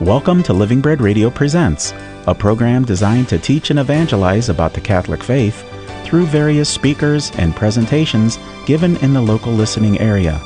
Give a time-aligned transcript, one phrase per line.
[0.00, 1.92] Welcome to Living Bread Radio Presents,
[2.26, 5.62] a program designed to teach and evangelize about the Catholic faith
[6.06, 10.40] through various speakers and presentations given in the local listening area.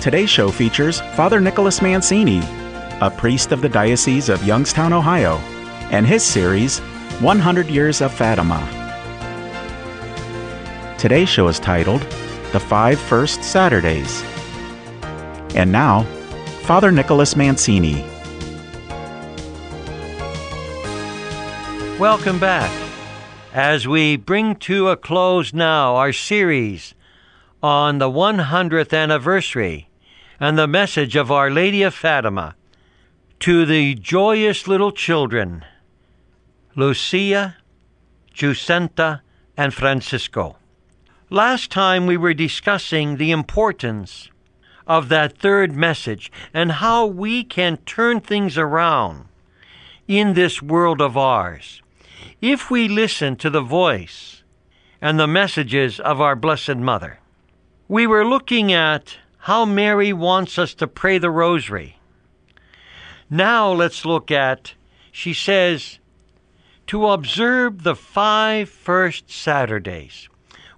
[0.00, 2.38] Today's show features Father Nicholas Mancini,
[3.00, 5.38] a priest of the Diocese of Youngstown, Ohio,
[5.90, 6.78] and his series,
[7.18, 8.60] 100 Years of Fatima.
[11.00, 12.02] Today's show is titled
[12.52, 14.22] The Five First Saturdays.
[15.56, 16.06] And now,
[16.62, 18.04] Father Nicholas Mancini.
[21.98, 22.70] Welcome back
[23.52, 26.94] as we bring to a close now our series
[27.64, 29.88] on the 100th anniversary
[30.38, 32.54] and the message of Our Lady of Fatima
[33.40, 35.64] to the joyous little children,
[36.76, 37.56] Lucia,
[38.32, 39.22] Jacinta,
[39.56, 40.56] and Francisco.
[41.28, 44.28] Last time we were discussing the importance
[44.86, 49.26] of that third message and how we can turn things around
[50.08, 51.82] in this world of ours
[52.40, 54.42] if we listen to the voice
[55.00, 57.18] and the messages of our Blessed Mother.
[57.88, 61.98] We were looking at how Mary wants us to pray the rosary.
[63.28, 64.74] Now let's look at,
[65.10, 65.98] she says,
[66.86, 70.28] to observe the five first Saturdays.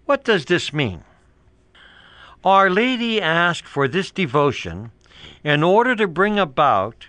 [0.07, 1.03] What does this mean?
[2.45, 4.91] Our Lady asked for this devotion
[5.43, 7.07] in order to bring about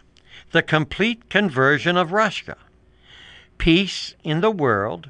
[0.52, 2.58] the complete conversion of Russia,
[3.58, 5.10] peace in the world,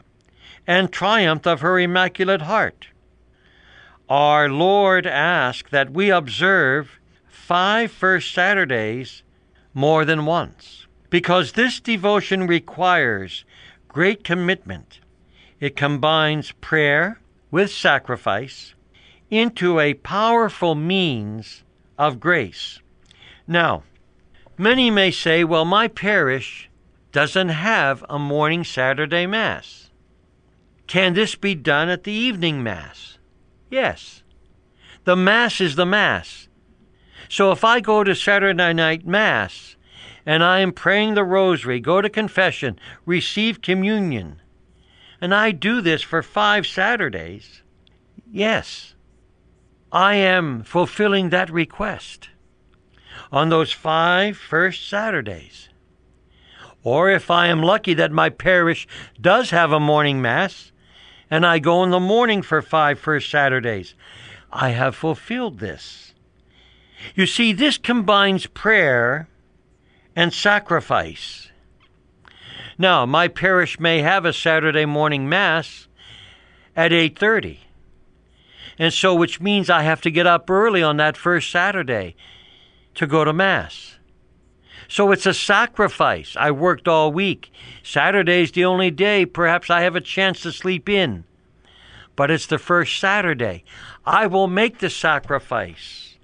[0.65, 2.87] and triumph of her Immaculate Heart
[4.09, 9.23] our Lord asked that we observe five first Saturdays
[9.73, 13.45] more than once, because this devotion requires
[13.87, 14.99] great commitment.
[15.59, 18.74] It combines prayer with sacrifice
[19.29, 21.63] into a powerful means
[21.97, 22.79] of grace.
[23.47, 23.83] Now,
[24.57, 26.69] many may say, well, my parish
[27.11, 29.89] doesn't have a morning Saturday Mass.
[30.87, 33.17] Can this be done at the evening Mass?
[33.69, 34.23] Yes.
[35.05, 36.47] The Mass is the Mass.
[37.29, 39.75] So if I go to Saturday night Mass
[40.25, 44.41] and I am praying the Rosary, go to confession, receive communion,
[45.21, 47.61] and I do this for five Saturdays,
[48.29, 48.94] yes,
[49.95, 52.27] I am fulfilling that request
[53.31, 55.69] on those five first Saturdays.
[56.83, 58.89] Or if I am lucky that my parish
[59.21, 60.73] does have a morning Mass,
[61.31, 63.95] and I go in the morning for five first Saturdays.
[64.51, 66.13] I have fulfilled this.
[67.15, 69.29] You see, this combines prayer
[70.13, 71.51] and sacrifice.
[72.77, 75.87] Now, my parish may have a Saturday morning mass
[76.75, 77.64] at 8:30.
[78.77, 82.15] And so which means I have to get up early on that first Saturday
[82.95, 83.95] to go to mass.
[84.87, 86.35] So it's a sacrifice.
[86.37, 87.51] I worked all week.
[87.83, 91.23] Saturday's the only day perhaps I have a chance to sleep in.
[92.15, 93.63] But it's the first Saturday.
[94.05, 96.17] I will make the sacrifice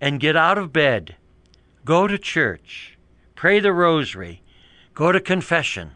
[0.00, 1.16] and get out of bed,
[1.84, 2.96] go to church,
[3.34, 4.42] pray the rosary,
[4.94, 5.92] go to confession,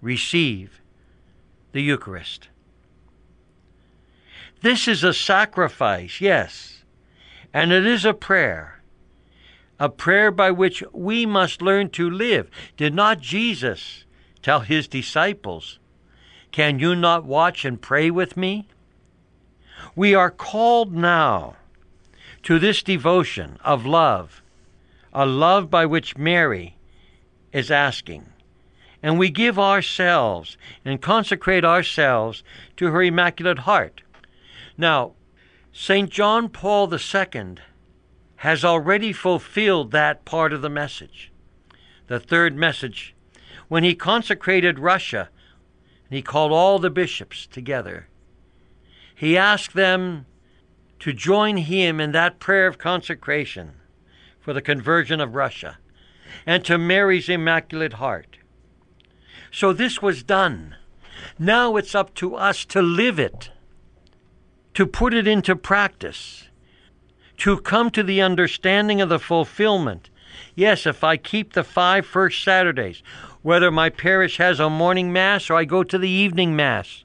[0.00, 0.80] receive
[1.72, 2.48] the Eucharist.
[4.62, 6.84] This is a sacrifice, yes,
[7.52, 8.80] and it is a prayer
[9.80, 12.50] a prayer by which we must learn to live.
[12.76, 14.04] Did not Jesus
[14.42, 15.78] tell his disciples,
[16.52, 18.68] Can you not watch and pray with me?
[19.96, 21.56] We are called now
[22.42, 24.42] to this devotion of love,
[25.14, 26.76] a love by which Mary
[27.50, 28.26] is asking.
[29.02, 32.44] And we give ourselves and consecrate ourselves
[32.76, 34.02] to her Immaculate Heart.
[34.80, 35.12] Now,
[35.74, 36.08] St.
[36.08, 37.56] John Paul II
[38.36, 41.30] has already fulfilled that part of the message.
[42.06, 43.14] The third message,
[43.68, 45.28] when he consecrated Russia,
[46.08, 48.08] and he called all the bishops together,
[49.14, 50.24] he asked them
[51.00, 53.72] to join him in that prayer of consecration
[54.40, 55.76] for the conversion of Russia
[56.46, 58.38] and to Mary's Immaculate Heart.
[59.52, 60.76] So this was done.
[61.38, 63.50] Now it's up to us to live it,
[64.74, 66.48] to put it into practice
[67.40, 70.10] to come to the understanding of the fulfillment.
[70.54, 73.02] Yes, if I keep the five first Saturdays,
[73.40, 77.04] whether my parish has a morning Mass or I go to the evening Mass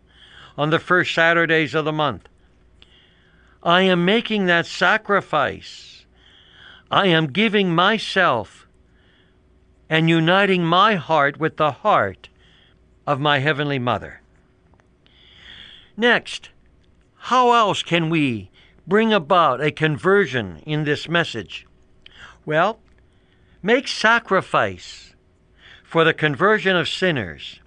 [0.58, 2.28] on the first Saturdays of the month,
[3.64, 6.06] I am making that sacrifice.
[6.92, 8.68] I am giving myself
[9.90, 12.28] and uniting my heart with the heart
[13.08, 14.22] of my Heavenly Mother.
[15.96, 16.50] Next,
[17.30, 18.50] how else can we
[18.88, 21.66] bring about a conversion in this message?
[22.46, 22.80] Well,
[23.66, 25.16] Make sacrifice
[25.84, 27.62] for the conversion of sinners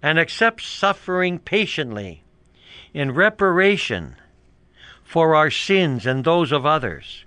[0.00, 2.22] and accept suffering patiently
[2.94, 4.14] in reparation
[5.02, 7.24] for our sins and those of others.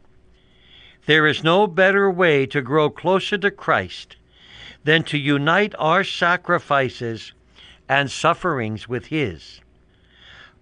[1.06, 4.16] There is no better way to grow closer to Christ
[4.86, 7.34] than to unite our sacrifices
[7.90, 9.60] and sufferings with His.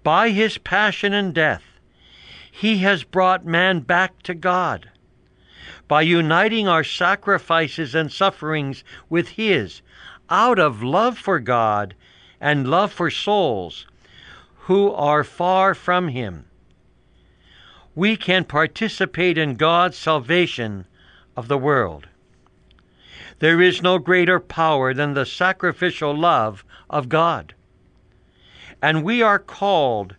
[0.07, 1.81] By His passion and death,
[2.49, 4.89] He has brought man back to God.
[5.89, 9.81] By uniting our sacrifices and sufferings with His,
[10.29, 11.93] out of love for God
[12.39, 13.85] and love for souls
[14.59, 16.45] who are far from Him,
[17.93, 20.87] we can participate in God's salvation
[21.35, 22.07] of the world.
[23.39, 27.53] There is no greater power than the sacrificial love of God,
[28.81, 30.15] and we are called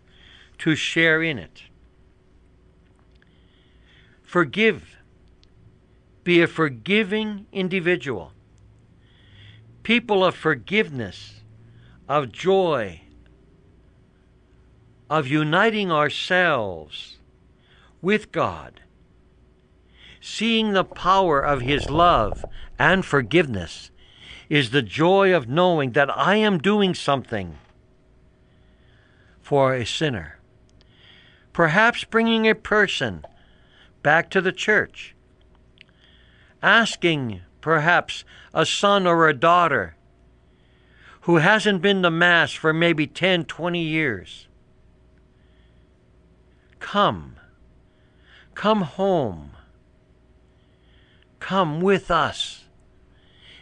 [0.59, 1.63] to share in it.
[4.23, 4.97] Forgive.
[6.23, 8.33] Be a forgiving individual.
[9.83, 11.41] People of forgiveness,
[12.07, 13.01] of joy,
[15.09, 17.17] of uniting ourselves
[18.01, 18.81] with God,
[20.21, 22.45] seeing the power of His love
[22.77, 23.89] and forgiveness
[24.49, 27.57] is the joy of knowing that I am doing something
[29.49, 30.37] for a sinner.
[31.53, 33.25] Perhaps bringing a person
[34.03, 35.15] back to the church,
[36.61, 38.23] asking perhaps
[38.53, 39.95] a son or a daughter
[41.21, 44.47] who hasn't been to Mass for maybe 10, 20 years.
[46.77, 47.37] Come,
[48.53, 49.53] come home,
[51.39, 52.65] come with us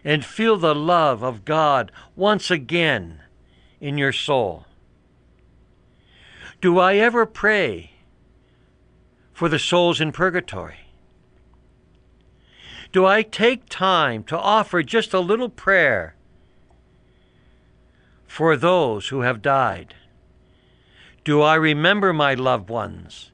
[0.04, 3.22] and feel the love of God once again
[3.80, 4.66] in your soul.
[6.62, 7.92] Do I ever pray
[9.34, 10.92] for the souls in purgatory?
[12.92, 16.16] Do I take time to offer just a little prayer
[18.28, 19.94] for those who have died?
[21.24, 23.32] Do I remember my loved ones?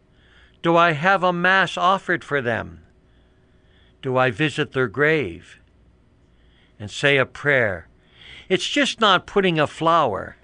[0.62, 2.82] Do I have a Mass offered for them?
[4.02, 5.60] Do I visit their grave?
[6.84, 7.88] and say a prayer.
[8.50, 10.36] It's just not putting a flower,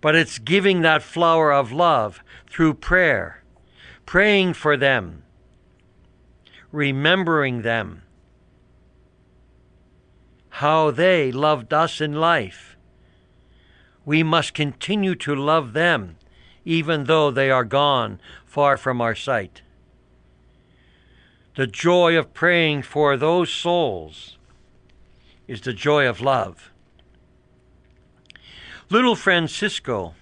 [0.00, 3.42] but it's giving that flower of love through prayer,
[4.04, 5.22] praying for them,
[6.70, 8.02] remembering them,
[10.50, 12.76] how they loved us in life.
[14.04, 16.16] We must continue to love them,
[16.64, 19.62] even though they are gone far from our sight
[21.56, 24.36] the joy of praying for those souls
[25.48, 26.70] is the joy of love.
[28.88, 30.14] Little Francisco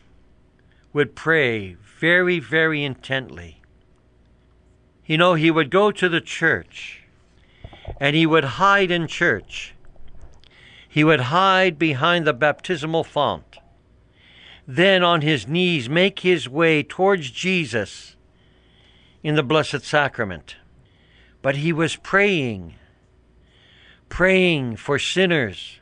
[0.94, 3.60] would pray very, very intently.
[5.04, 7.02] You know, he would go to the church
[8.00, 9.74] and he would hide in church.
[10.88, 13.58] He would hide behind the baptismal font.
[14.66, 18.16] Then, on his knees, make his way towards Jesus
[19.22, 20.56] in the Blessed Sacrament.
[21.42, 22.76] But he was praying,
[24.08, 25.80] praying for sinners,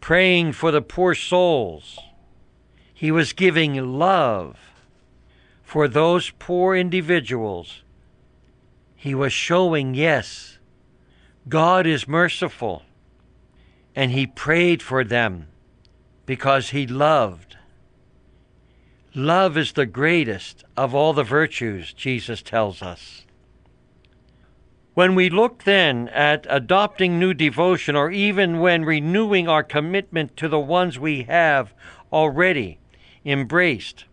[0.00, 1.98] praying for the poor souls.
[2.92, 4.56] He was giving love
[5.62, 7.82] for those poor individuals.
[8.96, 10.58] He was showing, yes,
[11.48, 12.82] God is merciful.
[13.94, 15.48] And he prayed for them
[16.26, 17.56] because he loved.
[19.14, 23.24] Love is the greatest of all the virtues, Jesus tells us.
[25.00, 30.46] When we look then at adopting new devotion, or even when renewing our commitment to
[30.46, 31.72] the ones we have
[32.12, 32.80] already
[33.24, 34.04] embraced,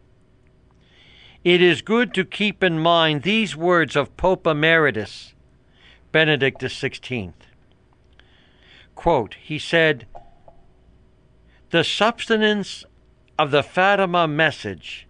[1.44, 5.34] it is good to keep in mind these words of Pope Emeritus
[6.14, 7.34] Benedict XVI.
[8.96, 10.08] Quote, he said,
[11.72, 12.86] The substance
[13.38, 15.06] of the Fatima message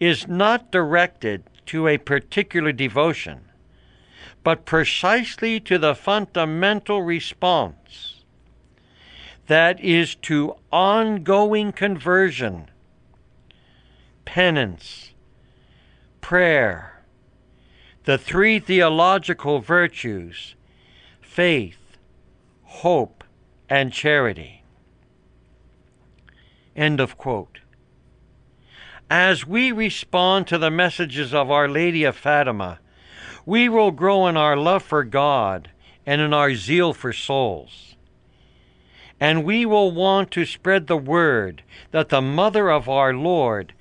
[0.00, 3.45] is not directed to a particular devotion
[4.46, 8.22] but precisely to the fundamental response
[9.48, 12.70] that is to ongoing conversion,
[14.24, 15.10] penance,
[16.20, 17.02] prayer,
[18.04, 20.54] the three theological virtues
[21.20, 21.96] faith,
[22.62, 23.24] hope,
[23.68, 24.62] and charity.
[26.76, 27.58] End of quote.
[29.10, 32.78] As we respond to the messages of Our Lady of Fatima,
[33.46, 35.70] we will grow in our love for God
[36.04, 37.94] and in our zeal for souls.
[39.20, 41.62] And we will want to spread the word
[41.92, 43.72] that the Mother of our Lord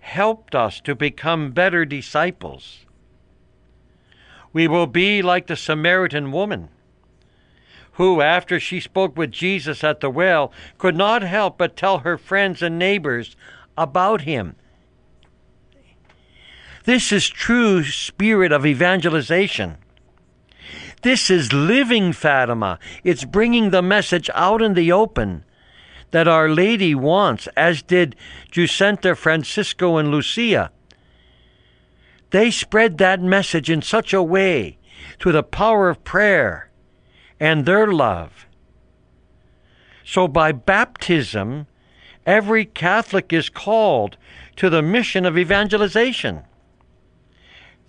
[0.00, 2.86] helped us to become better disciples.
[4.52, 6.70] We will be like the Samaritan woman,
[7.92, 12.16] who, after she spoke with Jesus at the well, could not help but tell her
[12.16, 13.36] friends and neighbors
[13.76, 14.54] about him.
[16.88, 19.76] This is true spirit of evangelization.
[21.02, 22.78] This is living Fatima.
[23.04, 25.44] It's bringing the message out in the open
[26.12, 28.16] that Our Lady wants, as did
[28.50, 30.70] Jacinta, Francisco, and Lucia.
[32.30, 34.78] They spread that message in such a way
[35.20, 36.70] through the power of prayer
[37.38, 38.46] and their love.
[40.06, 41.66] So by baptism,
[42.24, 44.16] every Catholic is called
[44.56, 46.44] to the mission of evangelization.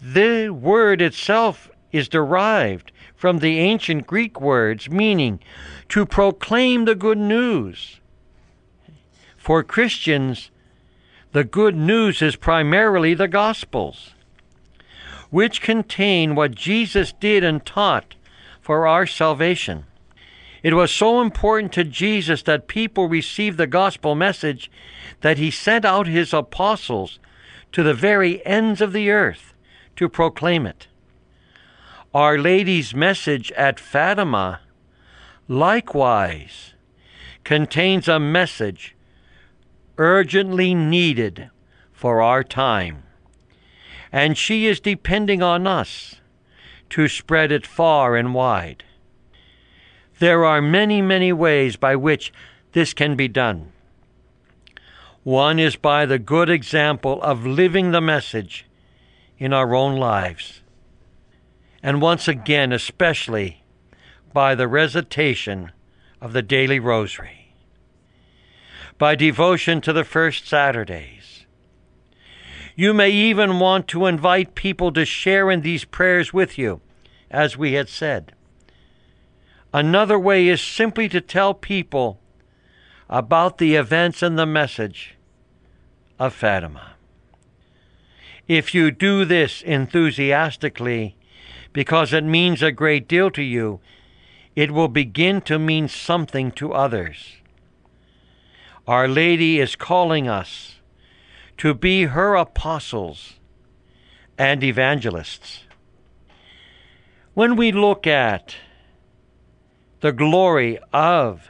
[0.01, 5.39] The word itself is derived from the ancient Greek words meaning
[5.89, 7.99] to proclaim the good news.
[9.35, 10.51] For Christians,
[11.33, 14.11] the good news is primarily the Gospels,
[15.29, 18.15] which contain what Jesus did and taught
[18.61, 19.85] for our salvation.
[20.63, 24.69] It was so important to Jesus that people received the gospel message
[25.21, 27.19] that he sent out his apostles
[27.71, 29.48] to the very ends of the earth
[29.99, 30.87] to proclaim it.
[32.13, 34.61] Our Lady's message at Fatima
[35.49, 36.73] likewise
[37.43, 38.95] contains a message
[39.97, 41.49] urgently needed
[41.91, 43.03] for our time,
[44.09, 46.21] and she is depending on us
[46.91, 48.85] to spread it far and wide.
[50.19, 52.31] There are many, many ways by which
[52.71, 53.73] this can be done.
[55.23, 58.65] One is by the good example of living the message
[59.39, 60.61] in our own lives.
[61.81, 63.63] And once again, especially
[64.33, 65.71] by the recitation
[66.21, 67.55] of the daily rosary,
[68.97, 71.45] by devotion to the first Saturdays.
[72.75, 76.81] You may even want to invite people to share in these prayers with you,
[77.31, 78.33] as we had said.
[79.73, 82.19] Another way is simply to tell people
[83.09, 85.15] about the events and the message
[86.17, 86.93] of Fatima.
[88.49, 91.15] If you do this enthusiastically,
[91.71, 93.79] because it means a great deal to you,
[94.55, 97.35] it will begin to mean something to others.
[98.87, 100.79] Our Lady is calling us
[101.57, 103.33] to be her apostles
[104.35, 105.65] and evangelists.
[107.35, 108.55] When we look at
[109.99, 111.49] the glory of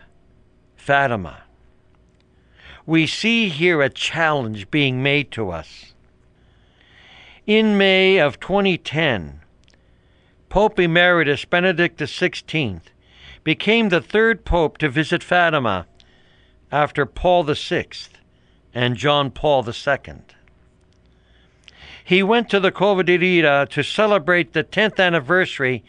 [0.75, 1.43] Fatima,
[2.85, 5.88] we see here a challenge being made to us.
[7.49, 9.41] In May of 2010,
[10.49, 12.81] Pope Emeritus Benedict XVI
[13.43, 15.87] became the third pope to visit Fatima
[16.71, 17.87] after Paul VI
[18.75, 20.13] and John Paul II.
[22.03, 25.83] He went to the Cova da Iria to celebrate the 10th anniversary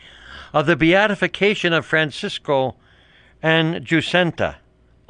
[0.55, 2.75] of the beatification of Francisco
[3.43, 4.57] and Jacinta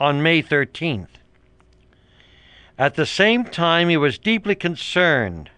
[0.00, 1.20] on May 13th.
[2.76, 5.50] At the same time, he was deeply concerned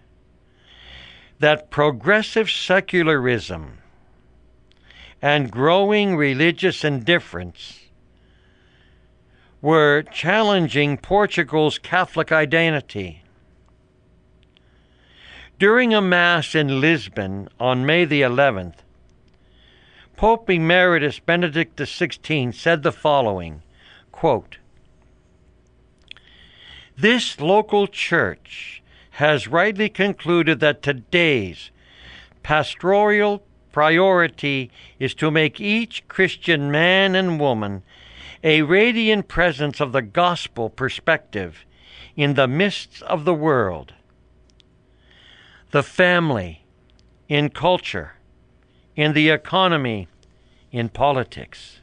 [1.43, 3.77] that progressive secularism
[5.21, 7.81] and growing religious indifference
[9.61, 13.23] were challenging Portugal's Catholic identity.
[15.59, 18.75] During a Mass in Lisbon on May the 11th,
[20.15, 23.63] Pope Emeritus Benedict XVI said the following
[24.13, 24.59] quote,
[26.95, 28.81] This local church
[29.13, 31.69] has rightly concluded that today's
[32.41, 37.83] pastoral priority is to make each Christian man and woman
[38.43, 41.63] a radiant presence of the gospel perspective
[42.15, 43.93] in the midst of the world.
[45.71, 46.65] The family,
[47.27, 48.13] in culture,
[48.95, 50.07] in the economy,
[50.71, 51.81] in politics.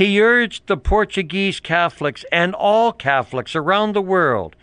[0.00, 4.56] He urged the Portuguese Catholics and all Catholics around the world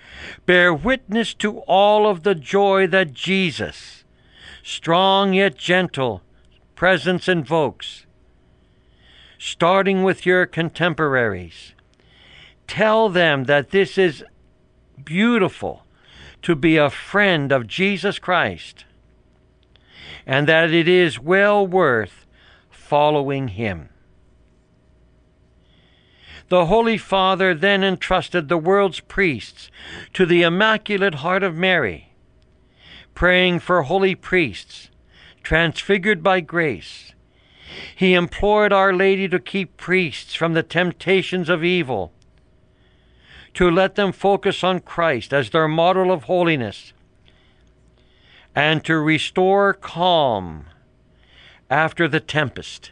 [0.47, 4.03] bear witness to all of the joy that Jesus,
[4.63, 6.23] strong yet gentle,
[6.73, 8.07] presence invokes.
[9.37, 11.75] Starting with your contemporaries,
[12.65, 14.23] tell them that this is
[15.03, 15.85] beautiful
[16.41, 18.85] to be a friend of Jesus Christ
[20.25, 22.25] and that it is well worth
[22.71, 23.89] following him.
[26.49, 29.69] The Holy Father then entrusted the world's priests
[30.13, 32.13] to the Immaculate Heart of Mary,
[33.13, 34.89] praying for holy priests
[35.47, 37.13] transfigured by grace.
[37.95, 42.11] He implored Our Lady to keep priests from the temptations of evil,
[43.53, 46.91] to let them focus on Christ as their model of holiness,
[48.53, 50.65] and to restore calm
[51.69, 52.91] after the tempest,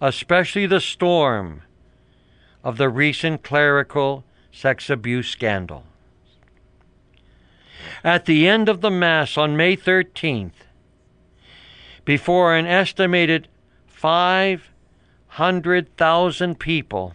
[0.00, 1.60] especially the storm
[2.66, 5.84] of the recent clerical sex abuse scandal.
[8.02, 10.50] At the end of the Mass on May 13th,
[12.04, 13.46] before an estimated
[13.86, 17.14] 500,000 people,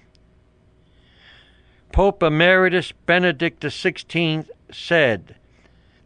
[1.91, 5.35] Pope Emeritus Benedict XVI said,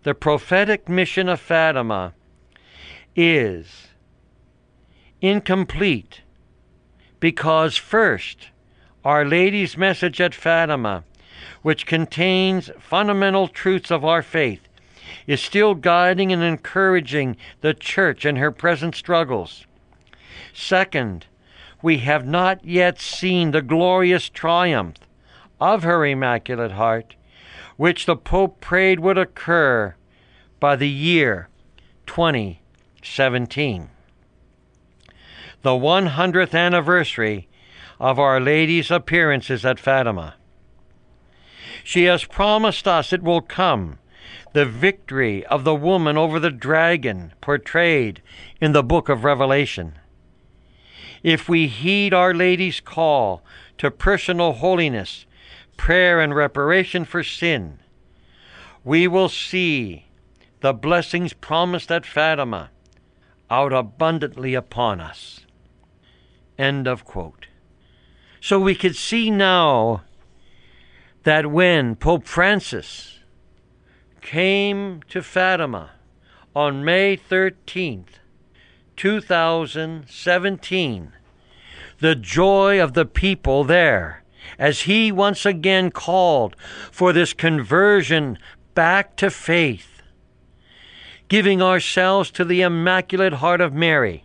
[0.01, 2.15] The prophetic mission of Fatima
[3.15, 3.89] is
[5.21, 6.21] incomplete
[7.19, 8.49] because, first,
[9.05, 11.03] Our Lady's message at Fatima,
[11.61, 14.67] which contains fundamental truths of our faith,
[15.27, 19.67] is still guiding and encouraging the church in her present struggles.
[20.55, 21.27] Second,
[21.83, 24.95] we have not yet seen the glorious triumph
[25.61, 27.15] of her Immaculate Heart,
[27.77, 29.93] which the Pope prayed would occur
[30.59, 31.47] by the year
[32.07, 33.89] 2017.
[35.61, 37.47] The 100th anniversary
[37.99, 40.35] of Our Lady's appearances at Fatima.
[41.83, 43.99] She has promised us it will come
[44.53, 48.21] the victory of the woman over the dragon portrayed
[48.61, 49.93] in the book of Revelation.
[51.23, 53.43] If we heed Our Lady's call
[53.77, 55.25] to personal holiness,
[55.77, 57.79] prayer, and reparation for sin,
[58.83, 60.05] we will see
[60.61, 62.69] the blessings promised at Fatima
[63.49, 65.41] out abundantly upon us.
[66.57, 67.47] End of quote.
[68.45, 70.03] So we could see now
[71.23, 73.21] that when Pope Francis
[74.21, 75.93] came to Fatima
[76.55, 78.19] on May 13th,
[78.97, 81.13] 2017,
[81.97, 84.23] the joy of the people there
[84.59, 86.55] as he once again called
[86.91, 88.37] for this conversion
[88.75, 90.03] back to faith,
[91.29, 94.23] giving ourselves to the Immaculate Heart of Mary.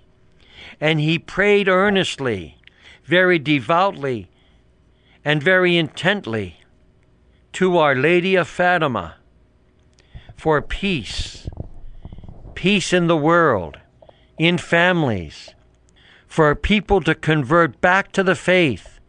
[0.79, 2.60] And he prayed earnestly,
[3.11, 4.31] very devoutly,
[5.25, 6.61] and very intently
[7.53, 9.17] to Our Lady of Fatima
[10.37, 11.49] for peace,
[12.55, 13.79] peace in the world,
[14.39, 15.55] in families,
[16.29, 19.01] for people to convert back to the faith,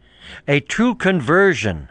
[0.48, 1.88] a true conversion.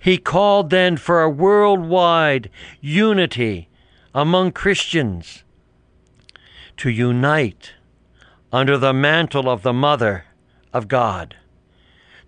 [0.00, 2.48] He called then for a worldwide
[2.80, 3.68] unity
[4.14, 5.44] among Christians
[6.78, 7.74] to unite
[8.50, 10.24] under the mantle of the Mother
[10.76, 11.36] of God.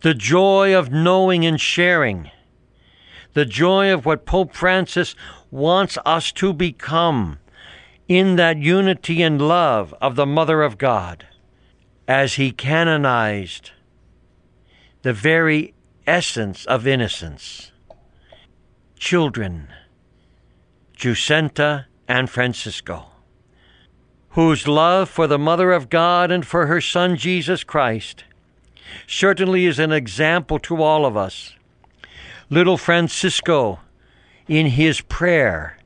[0.00, 2.30] The joy of knowing and sharing,
[3.34, 5.14] the joy of what Pope Francis
[5.50, 7.38] wants us to become
[8.08, 11.26] in that unity and love of the Mother of God
[12.06, 13.72] as he canonized
[15.02, 15.74] the very
[16.06, 17.70] essence of innocence.
[18.98, 19.68] Children,
[20.96, 23.06] Jacinta and Francisco,
[24.30, 28.24] whose love for the Mother of God and for her Son Jesus Christ
[29.06, 31.54] certainly is an example to all of us.
[32.50, 33.80] Little Francisco
[34.46, 35.78] in his prayer,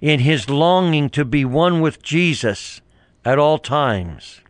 [0.00, 2.80] in his longing to be one with Jesus
[3.24, 4.40] at all times.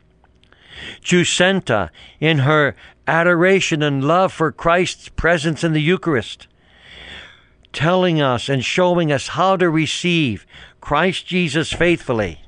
[1.00, 2.74] Jacinta in her
[3.06, 6.46] adoration and love for Christ's presence in the Eucharist,
[7.72, 10.46] telling us and showing us how to receive
[10.80, 12.40] Christ Jesus faithfully.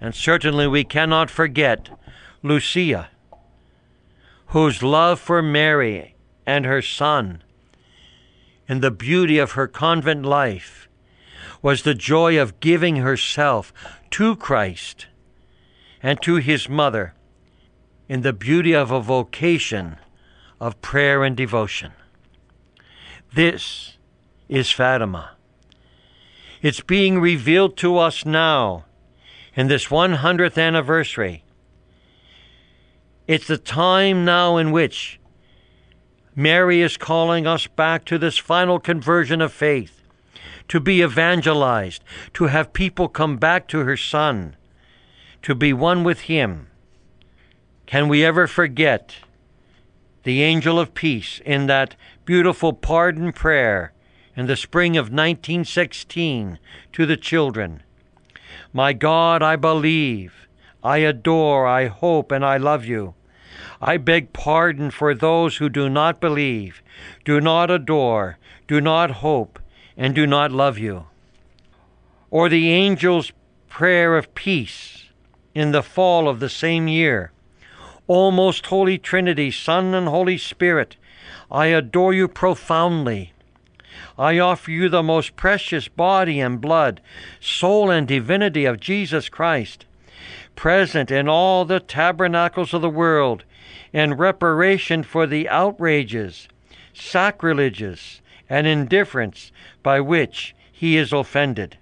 [0.00, 1.88] And certainly we cannot forget
[2.42, 3.08] Lucia,
[4.46, 6.14] whose love for Mary
[6.46, 7.42] and her son
[8.68, 10.88] and the beauty of her convent life
[11.62, 13.72] was the joy of giving herself
[14.10, 15.06] to Christ
[16.02, 17.14] and to his mother
[18.08, 19.96] in the beauty of a vocation
[20.60, 21.92] of prayer and devotion.
[23.34, 23.96] This
[24.48, 25.32] is Fatima.
[26.62, 28.84] It's being revealed to us now
[29.54, 31.42] in this 100th anniversary.
[33.26, 35.18] It's the time now in which
[36.36, 40.02] Mary is calling us back to this final conversion of faith,
[40.68, 44.54] to be evangelized, to have people come back to her Son,
[45.42, 46.68] to be one with Him.
[47.86, 49.16] Can we ever forget
[50.22, 53.92] the angel of peace in that beautiful pardon prayer
[54.36, 56.60] in the spring of 1916
[56.92, 57.82] to the children?
[58.72, 60.46] My God, I believe,
[60.84, 63.15] I adore, I hope, and I love you.
[63.88, 66.82] I beg pardon for those who do not believe,
[67.24, 69.60] do not adore, do not hope,
[69.96, 71.06] and do not love you.
[72.28, 73.30] Or the angel's
[73.68, 75.10] prayer of peace
[75.54, 77.30] in the fall of the same year.
[78.08, 80.96] O most holy Trinity, Son and Holy Spirit,
[81.48, 83.34] I adore you profoundly.
[84.18, 87.00] I offer you the most precious body and blood,
[87.38, 89.86] soul and divinity of Jesus Christ,
[90.56, 93.44] present in all the tabernacles of the world,
[93.92, 96.48] in reparation for the outrages,
[96.92, 99.52] sacrileges, and indifference
[99.82, 101.78] by which he is offended.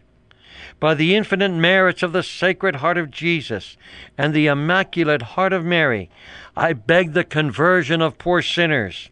[0.80, 3.76] By the infinite merits of the Sacred Heart of Jesus
[4.18, 6.10] and the Immaculate Heart of Mary,
[6.56, 9.08] I beg the conversion of poor sinners,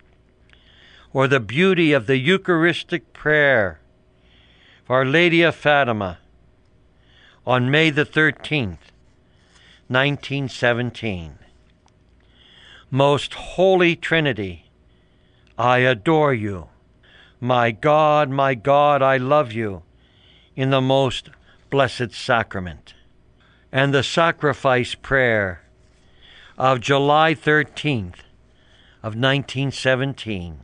[1.13, 3.81] or the beauty of the Eucharistic prayer
[4.85, 6.19] for Our Lady of Fatima
[7.47, 8.79] on May the 13th,
[9.89, 11.39] 1917.
[12.95, 14.71] Most Holy Trinity,
[15.57, 16.69] I adore you.
[17.41, 19.83] My God, my God, I love you
[20.55, 21.31] in the most
[21.71, 22.93] blessed sacrament.
[23.73, 25.63] And the sacrifice prayer
[26.59, 28.21] of July 13th
[29.03, 30.61] of 1917.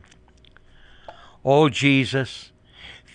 [1.43, 2.51] O Jesus,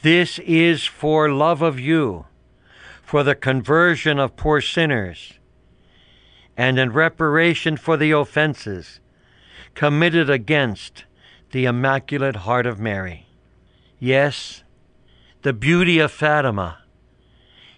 [0.03, 2.25] this is for love of you,
[3.01, 5.35] for the conversion of poor sinners,
[6.57, 8.99] and in reparation for the offenses
[9.75, 11.05] committed against
[11.51, 13.27] the Immaculate Heart of Mary.
[13.99, 14.63] Yes,
[15.43, 16.79] the beauty of Fatima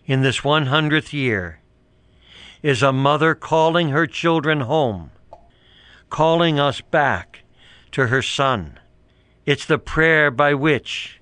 [0.07, 1.61] in this 100th year
[2.63, 5.11] is a mother calling her children home,
[6.11, 7.43] calling us back
[7.93, 8.79] to her son.
[9.45, 11.21] It's the prayer by which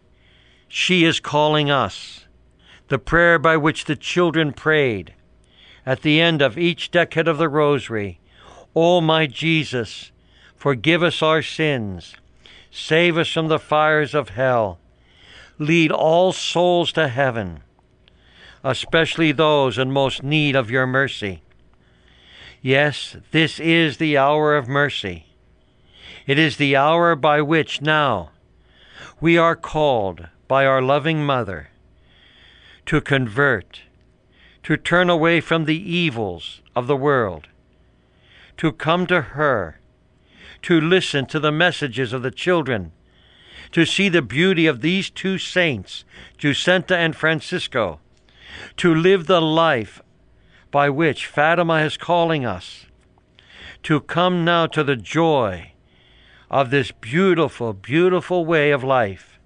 [0.69, 2.27] she is calling us,
[2.89, 5.15] the prayer by which the children prayed
[5.87, 8.21] at the end of each decade of the Rosary.
[8.75, 10.11] O my Jesus,
[10.65, 12.17] forgive us our sins,
[12.71, 14.79] save us from the fires of hell,
[15.59, 17.61] lead all souls to heaven
[18.65, 21.43] especially those in most need of your mercy.
[22.63, 25.27] Yes, this is the hour of mercy.
[26.27, 28.31] It is the hour by which now
[29.21, 31.69] we are called by our loving Mother
[32.87, 33.83] to convert,
[34.63, 37.49] to turn away from the evils of the world,
[38.57, 39.79] to come to her,
[40.65, 42.91] to listen to the messages of the children,
[43.71, 46.07] to see the beauty of these two saints,
[46.39, 48.01] Jacinta and Francisco,
[48.79, 50.01] to live the life
[50.71, 52.87] by which Fatima is calling us,
[53.83, 55.73] to come now to the joy
[56.51, 59.39] of this beautiful, beautiful way of life.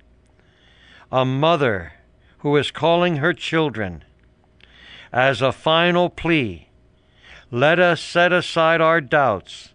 [1.11, 1.95] A mother
[2.39, 4.05] who is calling her children
[5.13, 6.69] as a final plea.
[7.51, 9.73] Let us set aside our doubts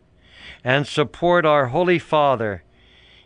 [0.64, 2.64] and support our Holy Father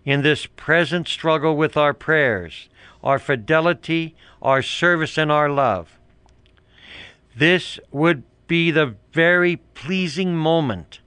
[0.04, 2.70] in this present struggle with our prayers,
[3.04, 6.00] our fidelity, our service, and our love.
[7.36, 11.02] This would be the very pleasing moment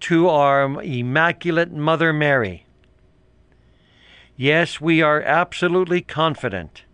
[0.00, 2.66] to our Immaculate Mother Mary.
[4.36, 6.84] Yes, we are absolutely confident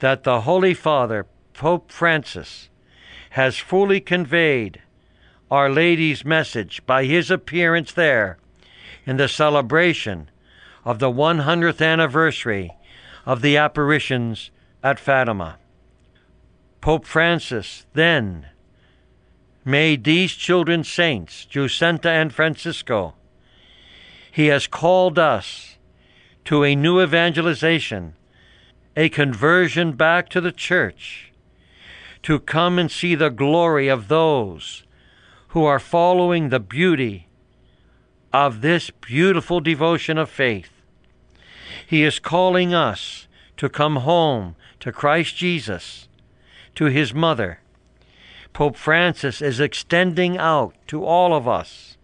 [0.00, 2.68] that the Holy Father, Pope Francis,
[3.30, 4.82] has fully conveyed
[5.50, 8.38] Our Lady's message by his appearance there
[9.04, 10.30] in the celebration
[10.84, 12.72] of the 100th anniversary
[13.26, 14.50] of the apparitions
[14.82, 15.58] at Fatima.
[16.80, 18.46] Pope Francis then
[19.64, 23.14] made these children saints, Jacinta and Francisco.
[24.30, 25.76] He has called us
[26.46, 28.14] to a new evangelization,
[28.96, 31.32] a conversion back to the church,
[32.22, 34.84] to come and see the glory of those
[35.54, 37.28] who are following the beauty
[38.32, 40.82] of this beautiful devotion of faith.
[41.86, 46.08] He is calling us to come home to Christ Jesus
[46.74, 47.60] to his mother.
[48.52, 51.98] Pope Francis is extending out to all of us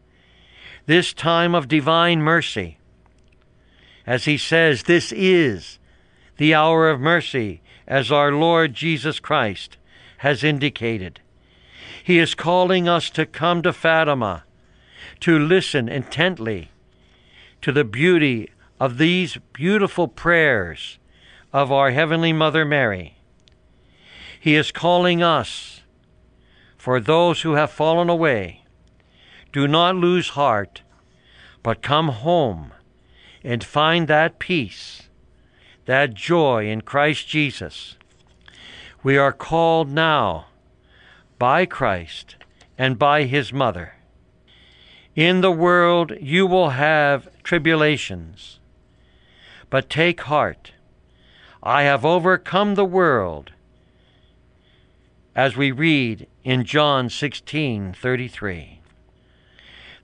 [0.86, 2.78] this time of divine mercy.
[4.06, 5.80] As he says, this is
[6.36, 9.76] the hour of mercy, as our Lord Jesus Christ
[10.18, 11.20] has indicated.
[12.02, 14.44] He is calling us to come to Fatima,
[15.20, 16.70] to listen intently
[17.62, 20.98] to the beauty of these beautiful prayers
[21.52, 23.16] of our Heavenly Mother Mary.
[24.40, 25.82] He is calling us
[26.78, 28.64] for those who have fallen away.
[29.52, 30.80] Do not lose heart,
[31.62, 32.72] but come home
[33.44, 35.08] and find that peace,
[35.84, 37.96] that joy in Christ Jesus.
[39.02, 40.46] We are called now
[41.40, 42.37] by Christ
[42.76, 43.94] and by his mother.
[45.16, 48.61] In the world you will have tribulations,
[49.70, 50.72] but take heart.
[51.62, 53.53] I have overcome the world
[55.35, 58.83] as we read in John 16:33.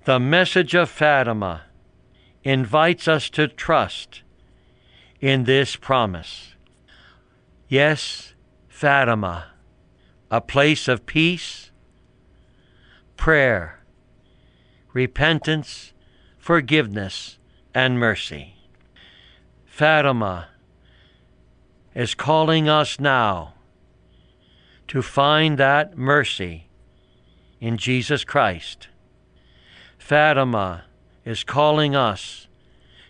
[0.04, 1.64] The message of Fatima
[2.44, 4.22] invites us to trust
[5.20, 6.54] in this promise.
[7.68, 8.32] Yes,
[8.68, 9.55] Fatima,
[10.30, 11.70] a place of peace,
[13.16, 13.80] prayer,
[14.92, 15.92] repentance,
[16.38, 17.38] forgiveness,
[17.74, 18.54] and mercy.
[19.64, 20.48] Fatima
[21.94, 23.54] is calling us now
[24.88, 26.68] to find that mercy
[27.60, 28.88] in Jesus Christ.
[29.98, 30.84] Fatima
[31.24, 32.46] is calling us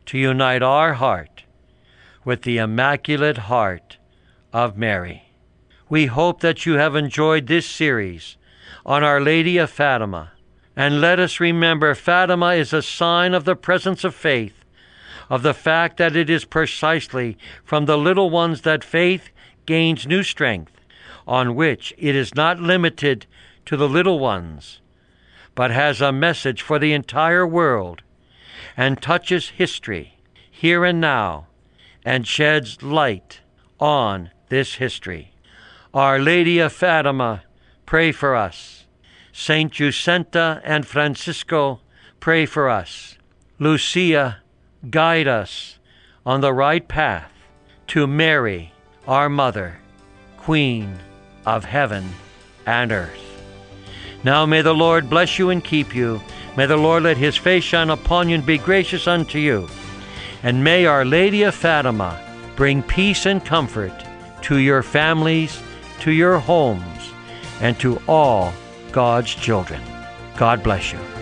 [0.06, 1.44] to unite our heart
[2.24, 3.98] with the Immaculate Heart
[4.52, 5.25] of Mary.
[5.88, 8.36] We hope that you have enjoyed this series
[8.84, 10.32] on Our Lady of Fatima.
[10.74, 14.64] And let us remember Fatima is a sign of the presence of faith,
[15.30, 19.30] of the fact that it is precisely from the little ones that faith
[19.64, 20.72] gains new strength,
[21.24, 23.26] on which it is not limited
[23.66, 24.80] to the little ones,
[25.54, 28.02] but has a message for the entire world
[28.76, 30.18] and touches history
[30.50, 31.46] here and now
[32.04, 33.40] and sheds light
[33.78, 35.32] on this history.
[35.96, 37.42] Our Lady of Fatima,
[37.86, 38.84] pray for us.
[39.32, 41.80] Saint Jacinta and Francisco,
[42.20, 43.16] pray for us.
[43.58, 44.42] Lucia,
[44.90, 45.78] guide us
[46.26, 47.32] on the right path
[47.86, 48.74] to Mary,
[49.08, 49.78] our Mother,
[50.36, 50.98] Queen
[51.46, 52.04] of heaven
[52.66, 53.40] and earth.
[54.22, 56.20] Now may the Lord bless you and keep you.
[56.58, 59.66] May the Lord let his face shine upon you and be gracious unto you.
[60.42, 62.20] And may Our Lady of Fatima
[62.54, 64.04] bring peace and comfort
[64.42, 65.62] to your families,
[66.00, 67.12] to your homes,
[67.60, 68.52] and to all
[68.92, 69.80] God's children.
[70.36, 71.15] God bless you.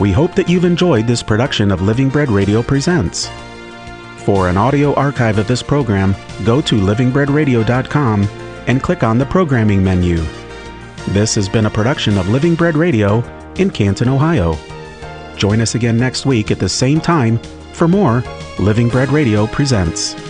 [0.00, 3.28] We hope that you've enjoyed this production of Living Bread Radio Presents.
[4.18, 8.22] For an audio archive of this program, go to livingbreadradio.com
[8.68, 10.24] and click on the programming menu.
[11.08, 13.24] This has been a production of Living Bread Radio
[13.56, 14.56] in Canton, Ohio.
[15.36, 17.38] Join us again next week at the same time
[17.72, 18.22] for more
[18.60, 20.27] Living Bread Radio Presents.